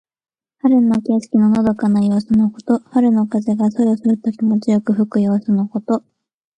[0.63, 2.79] 春の景色ののどかな様子のこと。
[2.89, 6.03] 春の風がそよそよと気持ちよく吹く様子のこと。